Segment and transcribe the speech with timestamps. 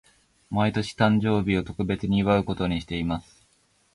[0.49, 3.45] 毎年、誕生日を特別に祝うことにしています。